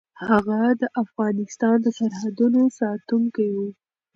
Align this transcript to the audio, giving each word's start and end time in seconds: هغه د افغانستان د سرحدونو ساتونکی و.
هغه 0.27 0.59
د 0.81 0.83
افغانستان 1.03 1.75
د 1.81 1.87
سرحدونو 1.97 2.61
ساتونکی 2.79 3.47
و. 3.55 3.57